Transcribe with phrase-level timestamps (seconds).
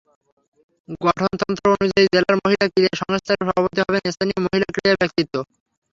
[1.01, 5.35] গঠনতন্ত্র অনুযায়ী জেলার মহিলা ক্রীড়া সংস্থার সভাপতি হবেন স্থানীয় মহিলা ক্রীড়া ব্যক্তিত্ব।